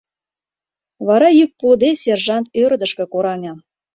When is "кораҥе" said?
3.13-3.53